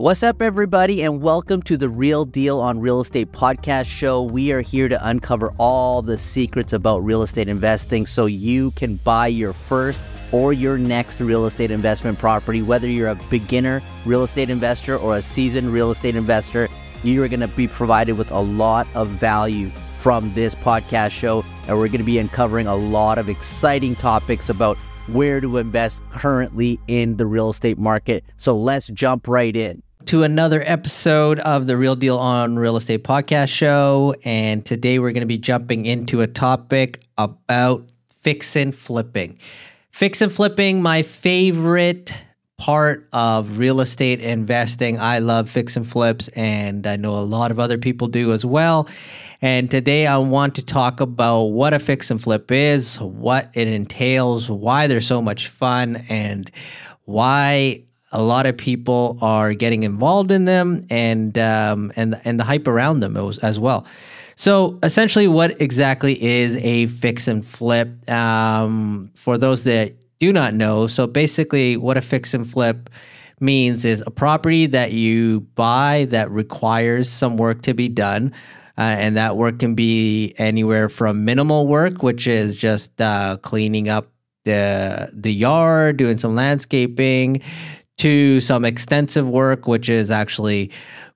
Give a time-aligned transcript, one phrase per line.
[0.00, 4.22] What's up, everybody, and welcome to the Real Deal on Real Estate podcast show.
[4.22, 8.94] We are here to uncover all the secrets about real estate investing so you can
[8.94, 10.00] buy your first
[10.30, 12.62] or your next real estate investment property.
[12.62, 16.68] Whether you're a beginner real estate investor or a seasoned real estate investor,
[17.02, 19.68] you are going to be provided with a lot of value
[19.98, 21.44] from this podcast show.
[21.66, 24.78] And we're going to be uncovering a lot of exciting topics about
[25.08, 28.22] where to invest currently in the real estate market.
[28.36, 33.04] So let's jump right in to another episode of the Real Deal on Real Estate
[33.04, 34.14] podcast show.
[34.24, 39.38] And today we're going to be jumping into a topic about fix and flipping.
[39.90, 42.14] Fix and flipping, my favorite
[42.56, 44.98] part of real estate investing.
[44.98, 48.46] I love fix and flips, and I know a lot of other people do as
[48.46, 48.88] well.
[49.42, 53.68] And today I want to talk about what a fix and flip is, what it
[53.68, 56.50] entails, why they're so much fun, and
[57.04, 62.44] why a lot of people are getting involved in them and um, and and the
[62.44, 63.86] hype around them as well.
[64.36, 68.08] So essentially, what exactly is a fix and flip?
[68.08, 72.88] Um, for those that do not know, so basically, what a fix and flip
[73.40, 78.32] means is a property that you buy that requires some work to be done.
[78.76, 83.88] Uh, and that work can be anywhere from minimal work, which is just uh, cleaning
[83.88, 84.12] up
[84.44, 87.42] the the yard, doing some landscaping,
[87.98, 90.70] to some extensive work, which is actually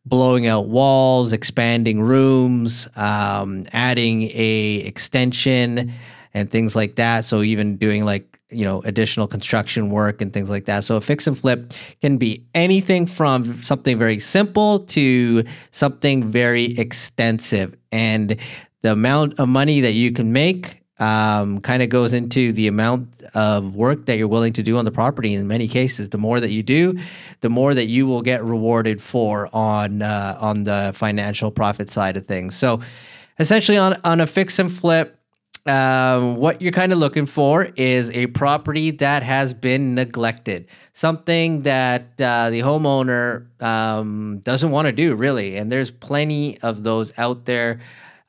[0.05, 5.93] blowing out walls, expanding rooms, um, adding a extension,
[6.35, 7.25] and things like that.
[7.25, 10.85] So even doing like you know additional construction work and things like that.
[10.85, 16.77] So a fix and flip can be anything from something very simple to something very
[16.79, 18.37] extensive, and
[18.83, 23.09] the amount of money that you can make um, kind of goes into the amount
[23.35, 25.35] of work that you're willing to do on the property.
[25.35, 26.97] In many cases, the more that you do,
[27.41, 32.17] the more that you will get rewarded for on uh, on the financial profit side
[32.17, 32.55] of things.
[32.57, 32.81] So,
[33.41, 35.19] essentially, on on a fix and flip.
[35.65, 41.63] Um, what you're kind of looking for is a property that has been neglected, something
[41.63, 45.57] that uh, the homeowner um, doesn't want to do, really.
[45.57, 47.79] And there's plenty of those out there.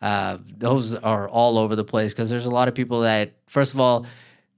[0.04, 3.74] Uh, those are all over the place because there's a lot of people that, first
[3.74, 4.06] of all,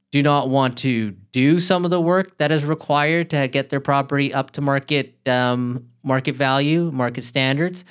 [0.09, 3.79] do not want to do some of the work that is required to get their
[3.79, 7.85] property up to market um, market value, market standards.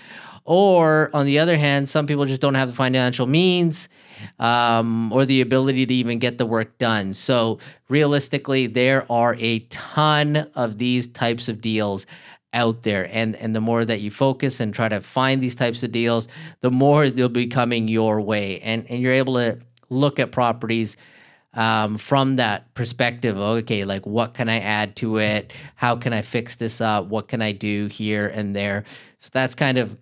[0.44, 3.88] Or on the other hand, some people just don't have the financial means
[4.41, 7.15] um, or the ability to even get the work done.
[7.15, 12.04] So realistically, there are a ton of these types of deals
[12.54, 13.09] out there.
[13.12, 16.28] And and the more that you focus and try to find these types of deals
[16.60, 18.60] the more they'll be coming your way.
[18.60, 19.59] And and you're able to
[19.91, 20.97] look at properties
[21.53, 25.53] um, from that perspective okay like what can i add to it?
[25.76, 27.06] How can i fix this up?
[27.06, 28.84] What can i do here and there?
[29.19, 29.97] So that's kind of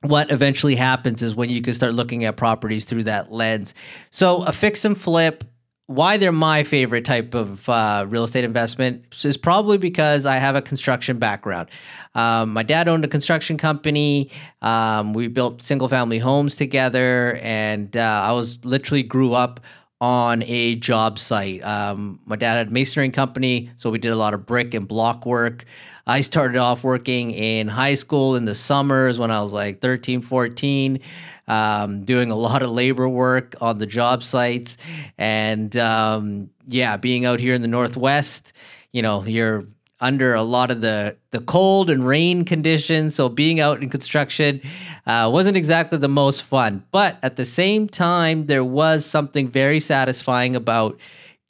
[0.00, 3.74] what eventually happens is when you can start looking at properties through that lens.
[4.10, 5.44] So a fix and flip
[5.86, 10.56] why they're my favorite type of uh, real estate investment is probably because I have
[10.56, 11.68] a construction background.
[12.14, 14.30] Um, my dad owned a construction company.
[14.62, 19.60] Um, we built single family homes together, and uh, I was literally grew up
[20.00, 21.62] on a job site.
[21.62, 24.88] Um, my dad had a masonry company, so we did a lot of brick and
[24.88, 25.64] block work.
[26.06, 30.22] I started off working in high school in the summers when I was like 13,
[30.22, 31.00] 14
[31.46, 34.76] um, doing a lot of labor work on the job sites,
[35.18, 38.52] and um, yeah, being out here in the Northwest,
[38.92, 39.66] you know, you're
[40.00, 43.14] under a lot of the the cold and rain conditions.
[43.14, 44.60] So being out in construction
[45.06, 46.84] uh, wasn't exactly the most fun.
[46.90, 50.98] But at the same time, there was something very satisfying about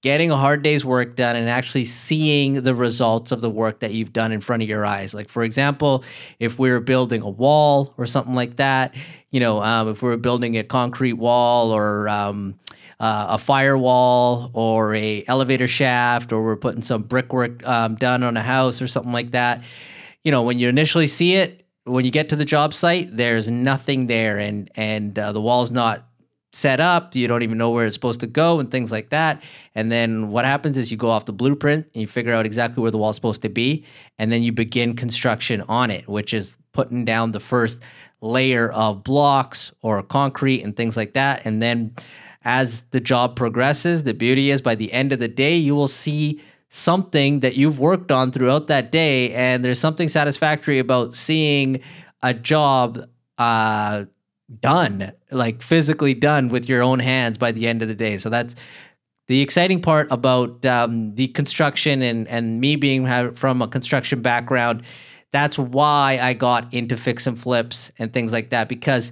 [0.04, 3.94] getting a hard day's work done and actually seeing the results of the work that
[3.94, 5.14] you've done in front of your eyes.
[5.14, 6.04] Like, for example,
[6.38, 8.94] if we were building a wall or something like that,
[9.30, 12.58] you know, um, if we were building a concrete wall or um,
[13.00, 18.36] uh, a firewall or a elevator shaft, or we're putting some brickwork um, done on
[18.36, 19.64] a house or something like that,
[20.22, 23.48] you know, when you initially see it, when you get to the job site, there's
[23.48, 26.06] nothing there, and and uh, the wall's not
[26.54, 27.16] set up.
[27.16, 29.42] You don't even know where it's supposed to go and things like that.
[29.74, 32.80] And then what happens is you go off the blueprint and you figure out exactly
[32.80, 33.84] where the wall's supposed to be.
[34.18, 37.80] And then you begin construction on it, which is putting down the first
[38.20, 41.42] layer of blocks or concrete and things like that.
[41.44, 41.94] And then
[42.44, 45.88] as the job progresses, the beauty is by the end of the day, you will
[45.88, 46.40] see
[46.70, 49.32] something that you've worked on throughout that day.
[49.32, 51.80] And there's something satisfactory about seeing
[52.22, 53.08] a job
[53.38, 54.04] uh,
[54.60, 58.18] done, like physically done with your own hands by the end of the day.
[58.18, 58.54] So that's
[59.26, 64.82] the exciting part about um, the construction and and me being from a construction background.
[65.32, 69.10] that's why I got into fix and flips and things like that because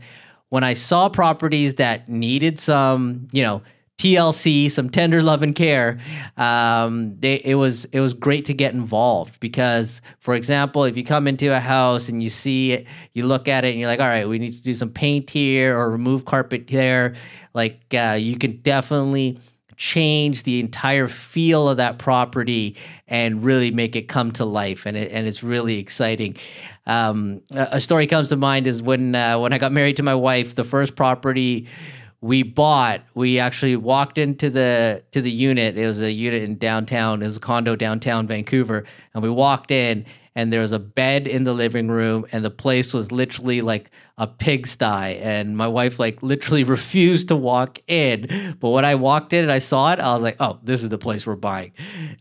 [0.50, 3.62] when I saw properties that needed some, you know,
[4.02, 6.00] TLC, some tender love and care,
[6.36, 11.04] um, they, it was it was great to get involved because, for example, if you
[11.04, 14.00] come into a house and you see it, you look at it and you're like,
[14.00, 17.14] all right, we need to do some paint here or remove carpet there,
[17.54, 19.38] like uh, you can definitely
[19.76, 22.76] change the entire feel of that property
[23.06, 26.36] and really make it come to life and it, and it's really exciting.
[26.86, 30.16] Um, a story comes to mind is when uh, when I got married to my
[30.16, 31.68] wife the first property
[32.22, 35.76] we bought we actually walked into the to the unit.
[35.76, 39.70] It was a unit in downtown it was a condo downtown vancouver and we walked
[39.70, 43.60] in and there was a bed in the living room and the place was literally
[43.60, 48.56] like a pigsty and my wife like literally refused to walk in.
[48.60, 50.88] But when i walked in and i saw it i was like oh this is
[50.90, 51.72] the place we're buying.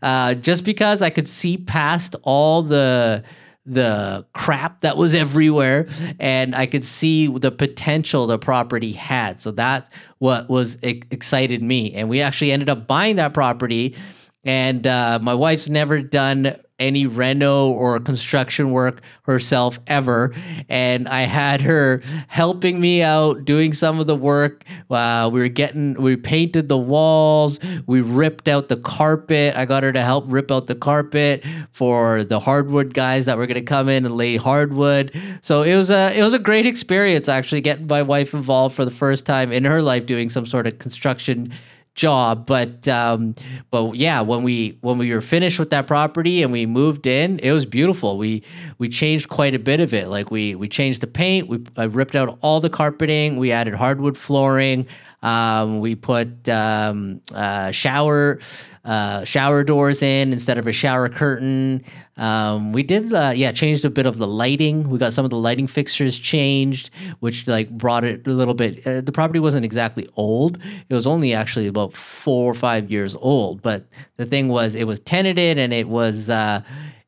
[0.02, 3.22] Uh, just because i could see past all the
[3.64, 5.86] the crap that was everywhere
[6.18, 9.40] and I could see the potential the property had.
[9.40, 9.88] So that's
[10.18, 11.94] what was excited me.
[11.94, 13.96] And we actually ended up buying that property.
[14.44, 20.34] And uh, my wife's never done any reno or construction work herself ever.
[20.68, 24.64] And I had her helping me out doing some of the work.
[24.90, 29.54] Uh, we were getting, we painted the walls, we ripped out the carpet.
[29.56, 33.46] I got her to help rip out the carpet for the hardwood guys that were
[33.46, 35.12] going to come in and lay hardwood.
[35.42, 38.84] So it was a, it was a great experience actually getting my wife involved for
[38.84, 41.52] the first time in her life doing some sort of construction
[41.94, 43.34] job but um
[43.70, 47.38] but yeah when we when we were finished with that property and we moved in
[47.40, 48.18] it was beautiful.
[48.18, 48.42] We
[48.78, 50.08] we changed quite a bit of it.
[50.08, 51.48] Like we we changed the paint.
[51.48, 53.36] We I ripped out all the carpeting.
[53.36, 54.86] We added hardwood flooring.
[55.22, 58.40] Um, we put um, uh, shower
[58.84, 61.84] uh, shower doors in instead of a shower curtain.
[62.16, 64.90] Um, we did, uh, yeah, changed a bit of the lighting.
[64.90, 66.90] We got some of the lighting fixtures changed,
[67.20, 68.86] which like brought it a little bit.
[68.86, 70.58] Uh, the property wasn't exactly old;
[70.88, 73.62] it was only actually about four or five years old.
[73.62, 73.86] But
[74.16, 76.28] the thing was, it was tenanted and it was.
[76.28, 76.62] Uh,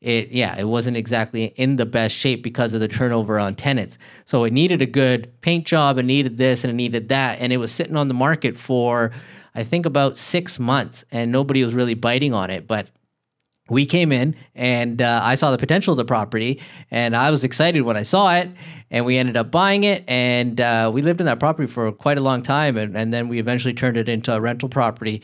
[0.04, 3.96] it yeah it wasn't exactly in the best shape because of the turnover on tenants
[4.26, 7.54] so it needed a good paint job it needed this and it needed that and
[7.54, 9.10] it was sitting on the market for
[9.54, 12.88] i think about six months and nobody was really biting on it but
[13.70, 16.60] we came in and uh, I saw the potential of the property
[16.90, 18.50] and I was excited when I saw it
[18.90, 22.18] and we ended up buying it and uh, we lived in that property for quite
[22.18, 25.22] a long time and, and then we eventually turned it into a rental property.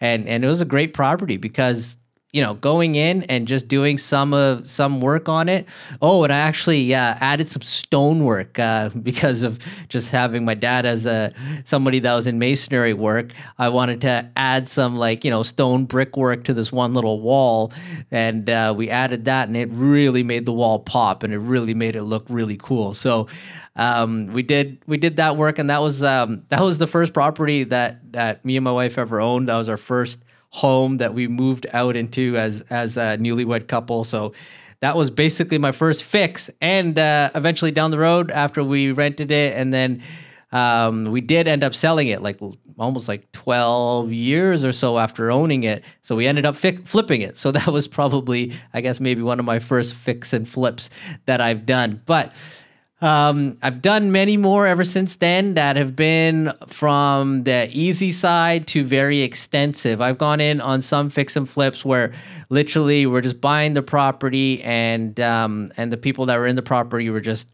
[0.00, 1.96] And and it was a great property because
[2.32, 5.68] you know, going in and just doing some of some work on it.
[6.00, 9.58] Oh, and I actually uh, added some stonework uh, because of
[9.88, 11.32] just having my dad as a
[11.64, 13.32] somebody that was in masonry work.
[13.58, 17.70] I wanted to add some like you know stone brickwork to this one little wall,
[18.10, 21.74] and uh, we added that, and it really made the wall pop, and it really
[21.74, 22.94] made it look really cool.
[22.94, 23.28] So.
[23.74, 27.14] Um, we did we did that work, and that was um, that was the first
[27.14, 29.48] property that that me and my wife ever owned.
[29.48, 34.04] That was our first home that we moved out into as as a newlywed couple.
[34.04, 34.32] So
[34.80, 36.50] that was basically my first fix.
[36.60, 40.02] And uh, eventually down the road, after we rented it, and then
[40.52, 42.38] um, we did end up selling it like
[42.78, 45.82] almost like 12 years or so after owning it.
[46.02, 47.38] So we ended up fi- flipping it.
[47.38, 50.90] So that was probably, I guess, maybe one of my first fix and flips
[51.26, 52.02] that I've done.
[52.04, 52.34] But
[53.02, 58.68] um, I've done many more ever since then that have been from the easy side
[58.68, 60.00] to very extensive.
[60.00, 62.12] I've gone in on some fix and flips where
[62.48, 66.62] literally we're just buying the property and um, and the people that were in the
[66.62, 67.48] property were just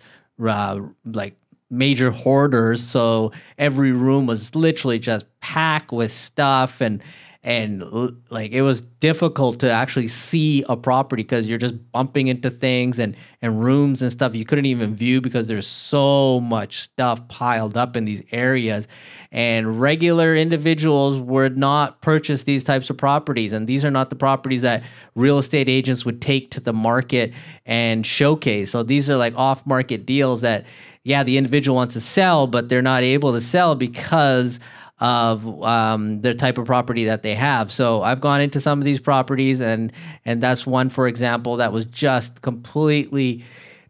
[0.46, 1.34] uh, like
[1.70, 2.86] major hoarders.
[2.86, 7.02] So every room was literally just packed with stuff and
[7.44, 7.84] and
[8.30, 12.98] like it was difficult to actually see a property because you're just bumping into things
[12.98, 17.76] and and rooms and stuff you couldn't even view because there's so much stuff piled
[17.76, 18.88] up in these areas.
[19.30, 24.16] And regular individuals would not purchase these types of properties and these are not the
[24.16, 24.82] properties that
[25.14, 27.32] real estate agents would take to the market
[27.64, 28.72] and showcase.
[28.72, 30.66] So these are like off market deals that
[31.04, 34.58] yeah the individual wants to sell but they're not able to sell because
[35.00, 37.70] of um, the type of property that they have.
[37.70, 39.92] So I've gone into some of these properties, and
[40.24, 43.44] and that's one, for example, that was just completely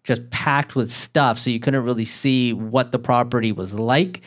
[0.05, 4.23] just packed with stuff, so you couldn't really see what the property was like.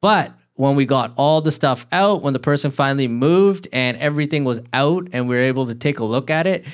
[0.00, 4.44] But when we got all the stuff out, when the person finally moved and everything
[4.44, 6.64] was out, and we were able to take a look at it,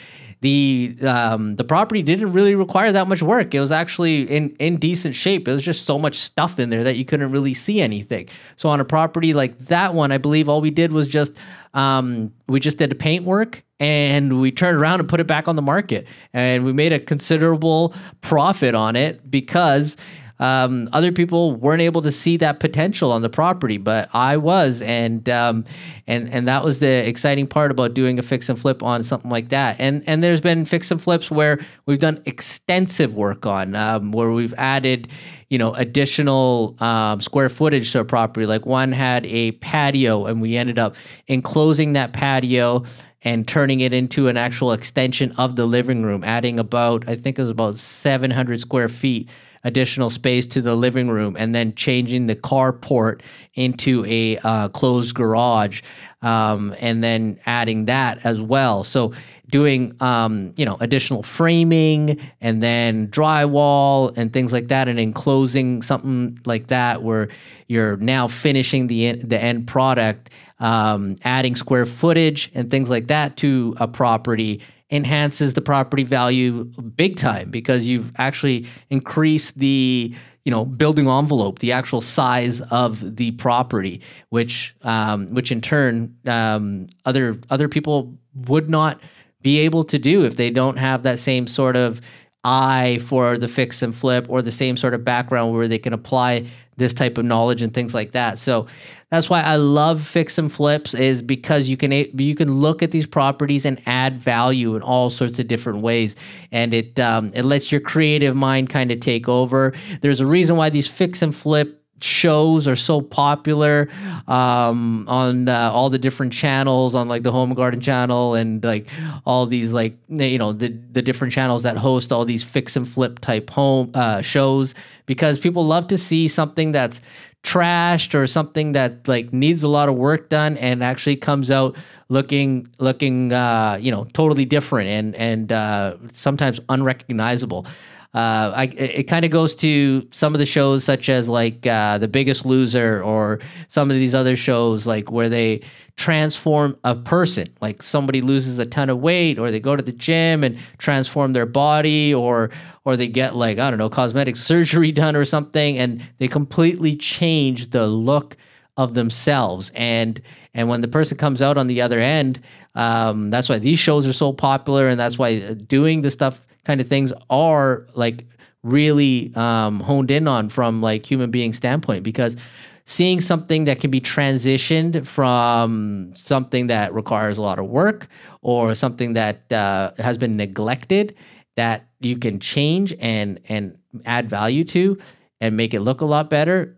[0.43, 3.55] the um, the property didn't really require that much work.
[3.55, 5.47] It was actually in in decent shape.
[5.47, 8.29] It was just so much stuff in there that you couldn't really see anything.
[8.57, 11.33] So on a property like that one, I believe all we did was just
[11.75, 15.47] um, we just did the paint work and we turned around and put it back
[15.47, 16.07] on the market.
[16.33, 19.97] And we made a considerable profit on it because
[20.43, 24.83] um, other people weren't able to see that potential on the property, but I was,
[24.83, 25.65] and um,
[26.09, 29.31] and and that was the exciting part about doing a fix and flip on something
[29.31, 29.77] like that.
[29.79, 34.33] And and there's been fix and flips where we've done extensive work on, um, where
[34.33, 35.07] we've added,
[35.49, 38.45] you know, additional um, square footage to a property.
[38.45, 40.97] Like one had a patio, and we ended up
[41.29, 42.83] enclosing that patio
[43.23, 47.39] and turning it into an actual extension of the living room, adding about I think
[47.39, 49.29] it was about 700 square feet
[49.65, 53.21] additional space to the living room and then changing the carport
[53.55, 55.83] into a uh, closed garage
[56.23, 58.85] um, and then adding that as well.
[58.85, 59.13] So
[59.53, 65.83] doing um, you know additional framing and then drywall and things like that and enclosing
[65.83, 67.29] something like that where
[67.69, 73.37] you're now finishing the the end product um, adding square footage and things like that
[73.37, 74.61] to a property
[74.93, 76.65] enhances the property value
[76.97, 83.17] big time because you've actually increased the you know building envelope the actual size of
[83.17, 89.01] the property which um, which in turn um, other other people would not
[89.41, 92.01] be able to do if they don't have that same sort of
[92.45, 95.93] eye for the fix and flip or the same sort of background where they can
[95.93, 96.47] apply
[96.77, 98.39] this type of knowledge and things like that.
[98.39, 98.67] So
[99.11, 102.93] that's why I love fix and flips is because you can you can look at
[102.93, 106.17] these properties and add value in all sorts of different ways,
[106.51, 109.75] and it um, it lets your creative mind kind of take over.
[110.01, 113.89] There's a reason why these fix and flip shows are so popular
[114.29, 118.89] um, on uh, all the different channels on like the home garden channel and like
[119.25, 122.89] all these like you know the the different channels that host all these fix and
[122.89, 124.75] flip type home uh, shows
[125.07, 127.01] because people love to see something that's
[127.43, 131.77] trashed or something that like needs a lot of work done and actually comes out
[132.09, 137.67] looking looking uh, you know totally different and and uh, sometimes unrecognizable
[138.15, 141.97] uh, I, it kind of goes to some of the shows such as like uh,
[141.97, 145.63] The Biggest Loser or some of these other shows like where they
[145.97, 147.47] transform a person.
[147.63, 151.33] Like somebody loses a ton of weight or they go to the gym and transform
[151.33, 152.51] their body or
[152.85, 156.97] or they get like I don't know cosmetic surgery done or something and they completely
[156.97, 158.37] change the look
[158.77, 159.73] of themselves.
[159.75, 160.21] And
[160.53, 162.43] and when the person comes out on the other end
[162.75, 166.81] um, that's why these shows are so popular and that's why doing the stuff kind
[166.81, 168.27] of things are like
[168.63, 172.37] really um, honed in on from like human being standpoint because
[172.85, 178.09] seeing something that can be transitioned from something that requires a lot of work
[178.41, 181.15] or something that uh, has been neglected
[181.57, 184.99] that you can change and and add value to
[185.41, 186.77] and make it look a lot better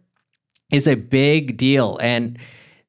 [0.70, 1.98] is a big deal.
[1.98, 2.38] And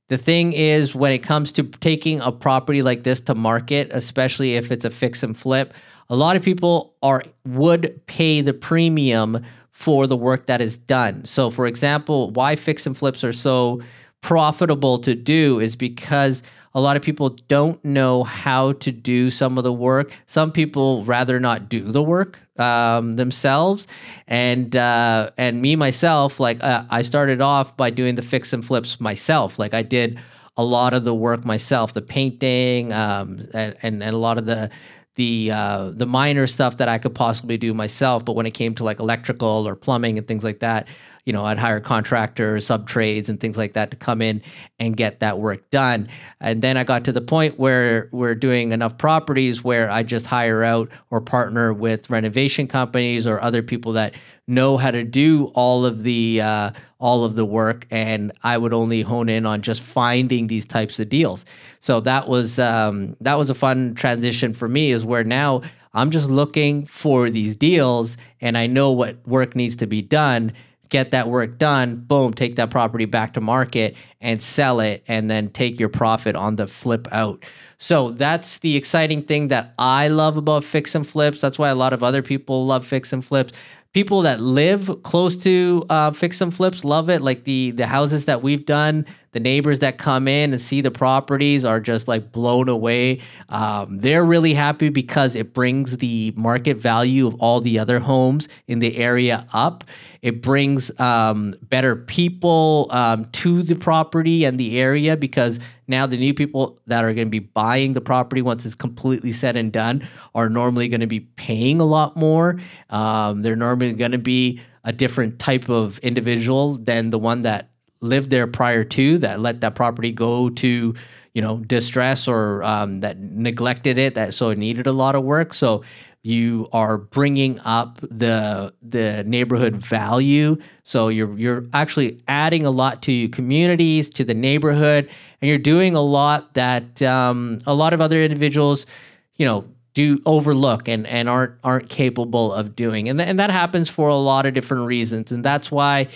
[0.08, 4.56] the thing is when it comes to taking a property like this to market especially
[4.56, 5.74] if it's a fix and flip
[6.10, 11.26] a lot of people are would pay the premium for the work that is done.
[11.26, 13.82] So for example, why fix and flips are so
[14.22, 16.42] profitable to do is because
[16.74, 20.12] a lot of people don't know how to do some of the work.
[20.28, 23.88] Some people rather not do the work um, themselves,
[24.28, 28.64] and uh, and me myself, like uh, I started off by doing the fix and
[28.64, 29.58] flips myself.
[29.58, 30.20] Like I did
[30.58, 34.46] a lot of the work myself, the painting, um, and, and and a lot of
[34.46, 34.70] the
[35.16, 38.26] the uh, the minor stuff that I could possibly do myself.
[38.26, 40.88] But when it came to like electrical or plumbing and things like that,
[41.26, 44.42] you know, I'd hire contractors, sub trades, and things like that to come in
[44.80, 46.08] and get that work done.
[46.40, 50.28] And then I got to the point where we're doing enough properties where I just
[50.28, 54.14] hire out or partner with renovation companies or other people that
[54.48, 58.74] know how to do all of the uh, all of the work, and I would
[58.74, 61.46] only hone in on just finding these types of deals.
[61.80, 65.62] So that was um, that was a fun transition for me, is where now
[65.94, 70.52] I'm just looking for these deals, and I know what work needs to be done.
[70.90, 75.30] Get that work done, boom, take that property back to market and sell it, and
[75.30, 77.44] then take your profit on the flip out.
[77.78, 81.42] So that's the exciting thing that I love about fix and flips.
[81.42, 83.54] That's why a lot of other people love fix and flips
[83.96, 87.22] people that live close to uh, fix and flips love it.
[87.22, 90.90] Like the the houses that we've done, the neighbors that come in and see the
[90.90, 93.20] properties are just like blown away.
[93.50, 98.48] Um, they're really happy because it brings the market value of all the other homes
[98.68, 99.84] in the area up.
[100.22, 106.16] It brings um, better people um, to the property and the area because now the
[106.16, 109.70] new people that are going to be buying the property once it's completely said and
[109.70, 112.58] done are normally going to be paying a lot more.
[112.90, 117.72] Um, they're normally going to be a different type of individual than the one that
[118.06, 120.94] lived there prior to that let that property go to
[121.34, 125.24] you know distress or um, that neglected it that so it needed a lot of
[125.24, 125.54] work.
[125.54, 125.84] So
[126.24, 130.58] you are bringing up the the neighborhood value.
[130.84, 135.10] So you're you're actually adding a lot to communities to the neighborhood
[135.42, 138.88] and you're doing a lot that um, a lot of other individuals
[139.36, 143.10] you know do overlook and, and aren't aren't capable of doing.
[143.10, 145.32] And, th- and that happens for a lot of different reasons.
[145.32, 146.08] And that's why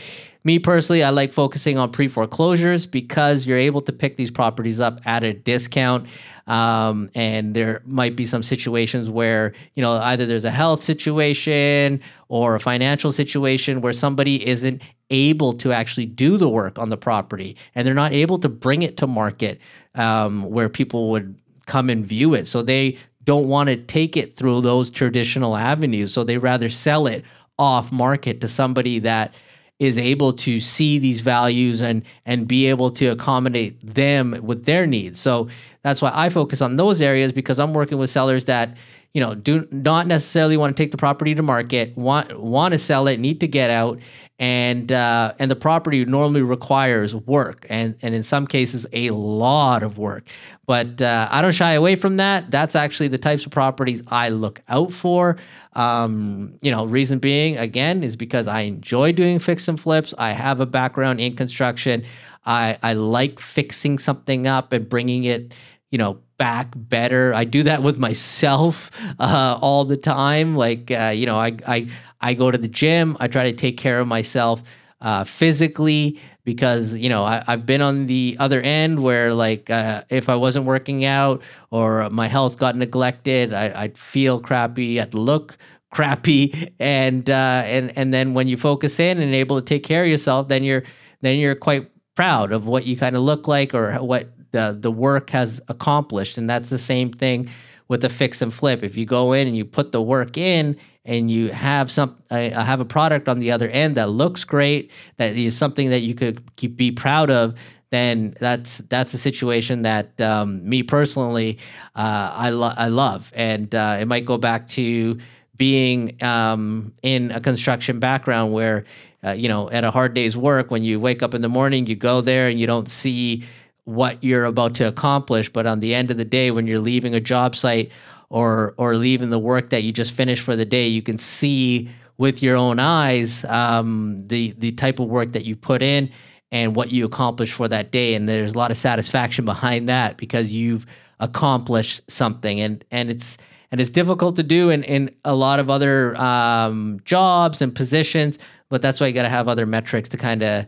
[0.43, 4.79] me personally, I like focusing on pre foreclosures because you're able to pick these properties
[4.79, 6.07] up at a discount.
[6.47, 12.01] Um, and there might be some situations where, you know, either there's a health situation
[12.27, 14.81] or a financial situation where somebody isn't
[15.11, 18.81] able to actually do the work on the property and they're not able to bring
[18.81, 19.59] it to market
[19.95, 22.47] um, where people would come and view it.
[22.47, 26.13] So they don't want to take it through those traditional avenues.
[26.13, 27.23] So they rather sell it
[27.59, 29.33] off market to somebody that
[29.79, 34.85] is able to see these values and and be able to accommodate them with their
[34.85, 35.19] needs.
[35.19, 35.47] So
[35.83, 38.75] that's why I focus on those areas because I'm working with sellers that
[39.13, 42.79] you know do not necessarily want to take the property to market, want want to
[42.79, 43.99] sell it, need to get out,
[44.39, 49.83] and uh, and the property normally requires work and and in some cases a lot
[49.83, 50.27] of work.
[50.65, 52.51] But uh, I don't shy away from that.
[52.51, 55.37] That's actually the types of properties I look out for.
[55.73, 60.13] Um, you know, reason being again is because I enjoy doing fix and flips.
[60.17, 62.05] I have a background in construction.
[62.45, 65.53] I I like fixing something up and bringing it,
[65.91, 67.33] you know, back better.
[67.33, 70.55] I do that with myself uh, all the time.
[70.55, 71.87] Like uh, you know, I I
[72.21, 73.17] I go to the gym.
[73.19, 74.63] I try to take care of myself
[75.01, 80.03] uh, physically because you know I, have been on the other end where like uh,
[80.09, 81.41] if I wasn't working out
[81.71, 85.57] or my health got neglected, I, would feel crappy, I'd look
[85.91, 90.03] crappy, and uh, and and then when you focus in and able to take care
[90.03, 90.83] of yourself, then you're
[91.21, 94.91] then you're quite proud of what you kind of look like or what the the
[94.91, 97.49] work has accomplished, and that's the same thing
[97.87, 98.83] with a fix and flip.
[98.83, 102.49] If you go in and you put the work in and you have some uh,
[102.51, 106.13] have a product on the other end that looks great, that is something that you
[106.13, 107.55] could keep, be proud of,
[107.89, 111.57] then that's that's a situation that um, me personally
[111.95, 115.19] uh, I lo- I love, and uh, it might go back to
[115.57, 118.85] being um, in a construction background where
[119.23, 121.87] uh, you know at a hard day's work when you wake up in the morning
[121.87, 123.43] you go there and you don't see
[123.89, 127.13] what you're about to accomplish but on the end of the day when you're leaving
[127.13, 127.91] a job site
[128.29, 131.89] or or leaving the work that you just finished for the day, you can see
[132.17, 136.11] with your own eyes um, the the type of work that you put in
[136.51, 138.15] and what you accomplished for that day.
[138.15, 140.85] And there's a lot of satisfaction behind that because you've
[141.19, 142.59] accomplished something.
[142.59, 143.37] And and it's
[143.71, 148.39] and it's difficult to do in, in a lot of other um, jobs and positions,
[148.69, 150.65] but that's why you got to have other metrics to kind of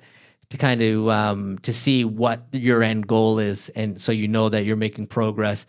[0.52, 4.50] to kind of um, to see what your end goal is, and so you know
[4.50, 5.66] that you're making progress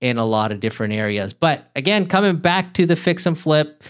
[0.00, 1.32] in a lot of different areas.
[1.34, 3.84] But again, coming back to the fix and flip,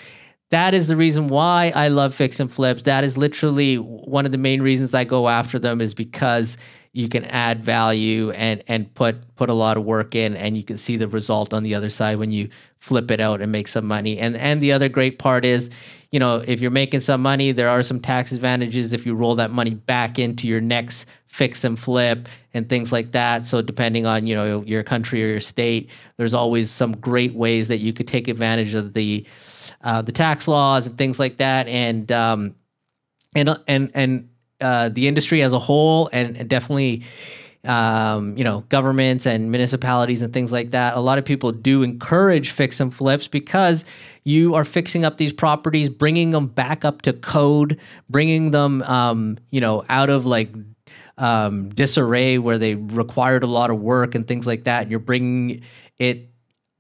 [0.51, 2.83] that is the reason why I love fix and flips.
[2.83, 6.59] That is literally one of the main reasons I go after them is because
[6.93, 10.63] you can add value and and put put a lot of work in and you
[10.63, 12.49] can see the result on the other side when you
[12.81, 14.19] flip it out and make some money.
[14.19, 15.71] And and the other great part is,
[16.11, 19.37] you know, if you're making some money, there are some tax advantages if you roll
[19.37, 23.47] that money back into your next fix and flip and things like that.
[23.47, 27.69] So depending on you know your country or your state, there's always some great ways
[27.69, 29.25] that you could take advantage of the
[29.81, 32.55] uh, the tax laws and things like that, and um,
[33.35, 34.29] and and and
[34.63, 37.05] uh, the industry as a whole, and, and definitely.
[37.65, 40.97] Um, you know, governments and municipalities and things like that.
[40.97, 43.85] A lot of people do encourage fix and flips because
[44.25, 47.79] you are fixing up these properties, bringing them back up to code,
[48.11, 50.51] bringing them, um, you know, out of like
[51.19, 54.83] um, disarray where they required a lot of work and things like that.
[54.83, 55.63] And you're bringing
[56.01, 56.32] it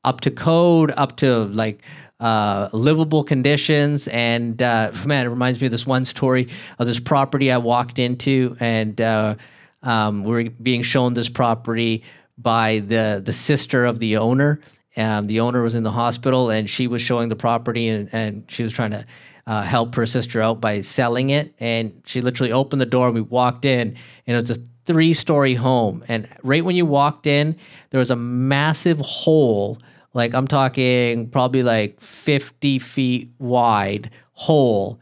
[0.05, 1.83] up to code, up to like
[2.21, 4.09] uh, livable conditions.
[4.09, 7.99] And uh, man, it reminds me of this one story of this property I walked
[7.99, 9.35] into, and uh,
[9.83, 12.05] um, we are being shown this property
[12.39, 14.61] by the the sister of the owner.
[14.97, 18.45] Um, the owner was in the hospital, and she was showing the property, and, and
[18.49, 19.07] she was trying to
[19.47, 21.55] uh, help her sister out by selling it.
[21.59, 25.15] And she literally opened the door and we walked in, and it was a three
[25.15, 26.05] story home.
[26.09, 27.57] And right when you walked in,
[27.91, 29.79] there was a massive hole.
[30.15, 35.01] Like I'm talking probably like 50 feet wide hole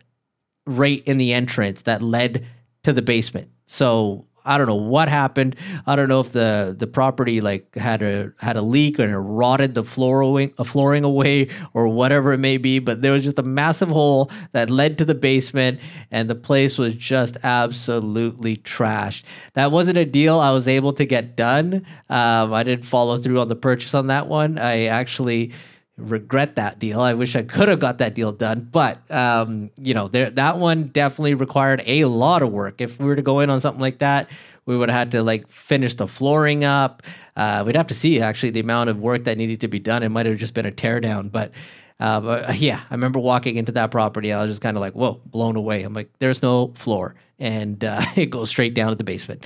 [0.67, 2.47] right in the entrance that led
[2.85, 3.51] to the basement.
[3.67, 5.57] So I don't know what happened.
[5.87, 9.17] I don't know if the the property like had a had a leak and it
[9.17, 12.79] rotted the flooring uh, flooring away or whatever it may be.
[12.79, 16.79] But there was just a massive hole that led to the basement, and the place
[16.79, 19.23] was just absolutely trashed.
[19.55, 21.87] That wasn't a deal I was able to get done.
[22.09, 24.59] Um, I didn't follow through on the purchase on that one.
[24.59, 25.53] I actually
[26.01, 27.01] regret that deal.
[27.01, 30.59] I wish I could have got that deal done, but um, you know, there that
[30.59, 32.81] one definitely required a lot of work.
[32.81, 34.29] If we were to go in on something like that,
[34.67, 37.03] we would have had to like finish the flooring up.
[37.37, 40.03] Uh, we'd have to see actually the amount of work that needed to be done.
[40.03, 41.53] It might have just been a teardown, but.
[41.99, 44.33] Uh, but yeah, I remember walking into that property.
[44.33, 45.83] I was just kind of like, "Whoa!" blown away.
[45.83, 49.45] I'm like, "There's no floor." And uh, it goes straight down to the basement.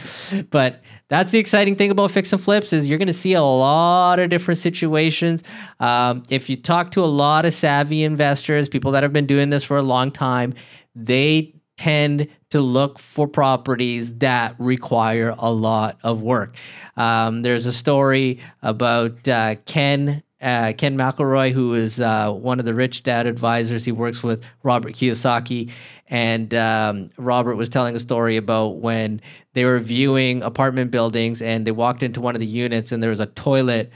[0.50, 3.42] But that's the exciting thing about fix and flips is you're going to see a
[3.42, 5.42] lot of different situations.
[5.80, 9.50] Um, if you talk to a lot of savvy investors, people that have been doing
[9.50, 10.54] this for a long time,
[10.94, 16.56] they tend to look for properties that require a lot of work.
[16.96, 22.66] Um, there's a story about uh, Ken uh, Ken McElroy, who is uh, one of
[22.66, 23.86] the rich dad advisors.
[23.86, 25.70] He works with Robert Kiyosaki.
[26.08, 29.20] And um, Robert was telling a story about when
[29.54, 33.10] they were viewing apartment buildings and they walked into one of the units and there
[33.10, 33.90] was a toilet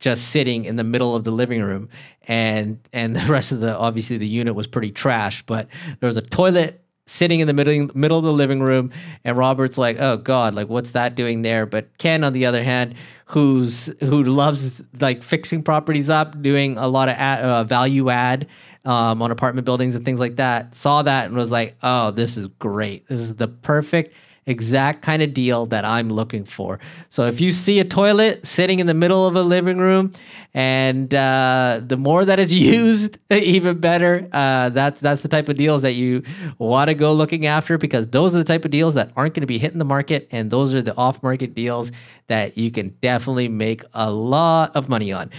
[0.00, 1.88] just sitting in the middle of the living room.
[2.26, 5.68] And and the rest of the obviously the unit was pretty trash but
[6.00, 8.90] there was a toilet sitting in the middle middle of the living room
[9.24, 12.62] and Robert's like oh god like what's that doing there but Ken on the other
[12.62, 12.94] hand
[13.26, 18.46] who's who loves like fixing properties up doing a lot of ad, uh, value add
[18.84, 22.36] um, on apartment buildings and things like that, saw that and was like, oh, this
[22.36, 23.06] is great.
[23.06, 24.14] This is the perfect
[24.46, 26.80] exact kind of deal that I'm looking for.
[27.10, 30.12] So if you see a toilet sitting in the middle of a living room,
[30.54, 34.28] and uh, the more that is used, even better.
[34.32, 36.22] Uh, that's that's the type of deals that you
[36.58, 39.42] want to go looking after because those are the type of deals that aren't going
[39.42, 41.90] to be hitting the market, and those are the off-market deals
[42.26, 45.30] that you can definitely make a lot of money on.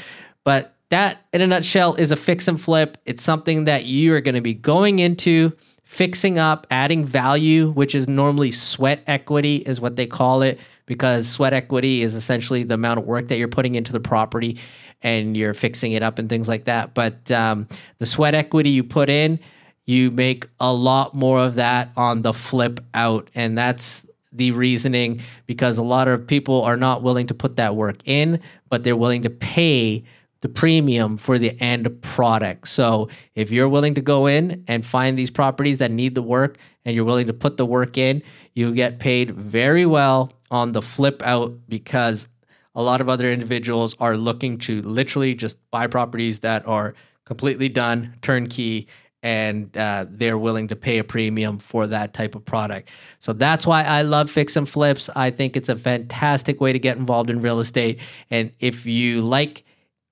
[0.43, 2.97] But that, in a nutshell, is a fix and flip.
[3.05, 5.53] It's something that you are going to be going into,
[5.93, 11.27] fixing up, adding value, which is normally sweat equity, is what they call it, because
[11.27, 14.57] sweat equity is essentially the amount of work that you're putting into the property
[15.03, 16.95] and you're fixing it up and things like that.
[16.95, 17.67] But um,
[17.99, 19.39] the sweat equity you put in,
[19.85, 23.29] you make a lot more of that on the flip out.
[23.35, 27.75] And that's the reasoning because a lot of people are not willing to put that
[27.75, 30.03] work in, but they're willing to pay
[30.43, 32.67] the premium for the end product.
[32.67, 36.57] So if you're willing to go in and find these properties that need the work
[36.83, 38.21] and you're willing to put the work in,
[38.53, 42.27] you get paid very well on the flip out because
[42.75, 47.69] a lot of other individuals are looking to literally just buy properties that are completely
[47.69, 48.89] done, turnkey,
[49.21, 52.89] and uh, they're willing to pay a premium for that type of product.
[53.21, 55.09] So that's why I love fix and flips.
[55.15, 58.01] I think it's a fantastic way to get involved in real estate.
[58.29, 59.63] And if you like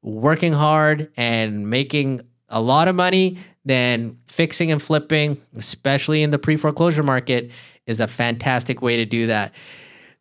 [0.02, 6.40] working hard and making a lot of money, then fixing and flipping, especially in the
[6.40, 7.52] pre foreclosure market,
[7.86, 9.54] is a fantastic way to do that.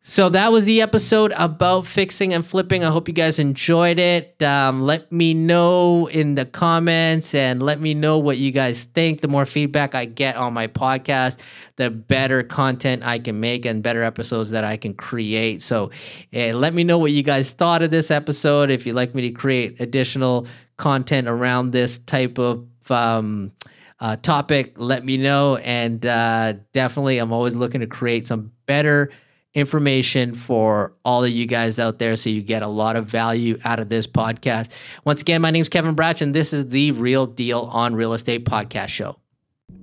[0.02, 2.82] So that was the episode about fixing and flipping.
[2.82, 4.40] I hope you guys enjoyed it.
[4.40, 9.20] Um, let me know in the comments and let me know what you guys think.
[9.20, 11.36] The more feedback I get on my podcast,
[11.76, 15.60] the better content I can make and better episodes that I can create.
[15.60, 15.90] So
[16.34, 18.70] uh, let me know what you guys thought of this episode.
[18.70, 20.46] If you'd like me to create additional
[20.78, 23.52] content around this type of um,
[24.00, 25.56] uh, topic, let me know.
[25.56, 29.10] And uh, definitely, I'm always looking to create some better
[29.54, 33.58] information for all of you guys out there so you get a lot of value
[33.64, 34.70] out of this podcast.
[35.04, 38.12] Once again, my name is Kevin Bratch, and this is the Real Deal on Real
[38.12, 39.16] Estate podcast show.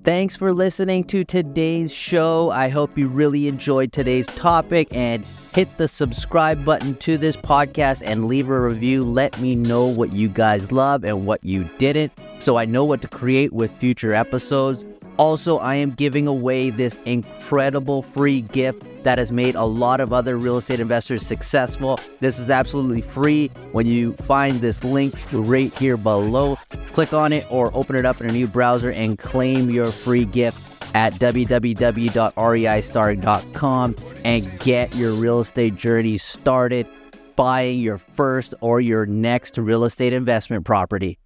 [0.04, 2.50] Thanks for listening to today's show.
[2.50, 8.04] I hope you really enjoyed today's topic and hit the subscribe button to this podcast
[8.06, 9.04] and leave a review.
[9.04, 13.02] Let me know what you guys love and what you didn't so I know what
[13.02, 14.86] to create with future episodes.
[15.18, 20.14] Also, I am giving away this incredible free gift that has made a lot of
[20.14, 22.00] other real estate investors successful.
[22.20, 23.50] This is absolutely free.
[23.72, 26.58] When you find this link right here below,
[26.92, 30.26] click on it or open it up in a new browser and claim your free
[30.26, 30.62] gift
[30.94, 36.88] at www.reistar.com and get your real estate journey started
[37.36, 41.18] buying your first or your next real estate investment property.